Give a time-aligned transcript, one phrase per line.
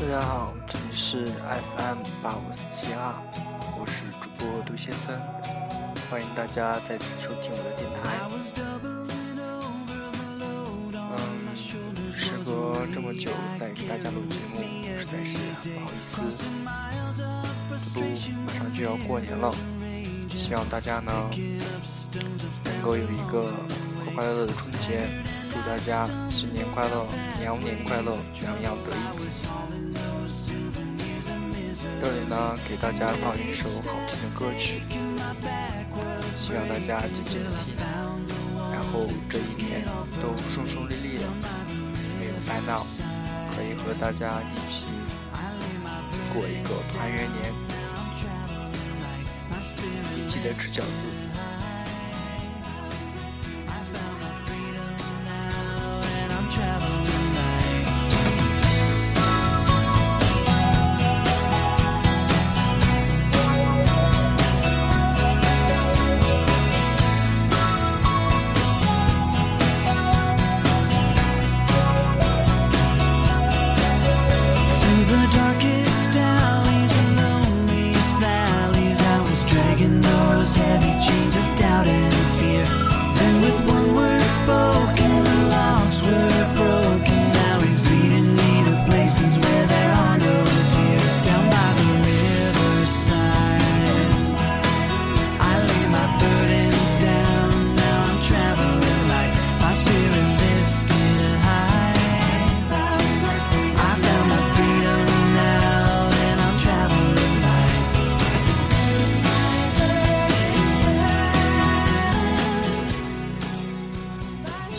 [0.00, 3.18] 大家好，这里是 FM 八五四七二，
[3.76, 5.20] 我是主播杜先生，
[6.08, 8.16] 欢迎大家再次收听我的电台。
[12.12, 14.62] 时隔这么久再给大家录节目，
[15.00, 15.36] 实在是
[15.68, 16.46] 不好意思。
[17.94, 18.00] 不，
[18.46, 19.52] 马上就要过年了，
[20.30, 21.12] 希望大家呢
[22.64, 23.50] 能够有一个
[24.04, 25.10] 快快乐乐的时间，
[25.50, 27.04] 祝大家新年快乐，
[27.44, 29.87] 羊年快乐，洋洋得意。
[32.28, 34.84] 呢，给大家放一首好听的歌曲，
[36.38, 37.74] 希望大家静静的听，
[38.70, 39.82] 然后这一年
[40.20, 41.24] 都顺顺利利的，
[42.20, 42.84] 没有烦恼，
[43.56, 44.84] 可以和大家一起
[46.34, 47.54] 过一个团圆年，
[50.28, 51.27] 记得吃饺子。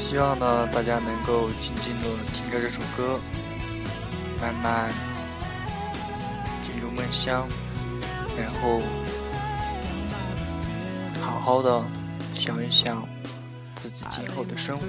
[0.09, 3.19] 希望呢，大家能够静静的听着这首歌，
[4.41, 4.91] 慢慢
[6.65, 7.47] 进入梦乡，
[8.35, 8.81] 然后
[11.21, 11.83] 好好的
[12.33, 13.07] 想一想
[13.75, 14.85] 自己今后的生活，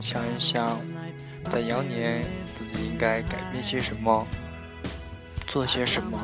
[0.00, 0.78] 想一想
[1.50, 2.24] 在羊年
[2.54, 4.24] 自己应该改变些什么，
[5.48, 6.20] 做些什么。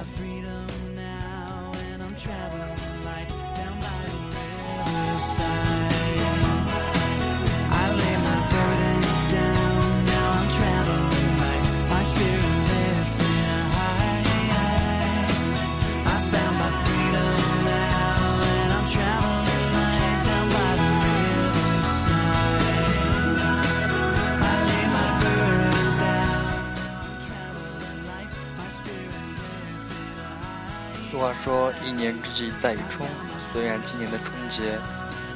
[31.10, 33.08] 俗话说：“一年之计在于春。”
[33.52, 34.78] 虽然今年的春节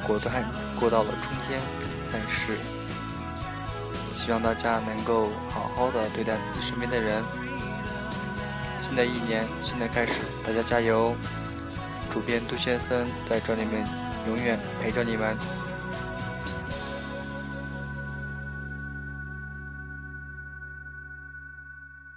[0.07, 0.33] 果断
[0.79, 1.59] 过到了春天，
[2.13, 2.53] 但是
[4.13, 7.21] 希望大家能够好好的对待自己身边的人。
[8.81, 10.13] 新的一年，新的开始，
[10.47, 11.13] 大家加油！
[12.09, 13.85] 主编杜先生在这里面
[14.29, 15.35] 永远陪着你们。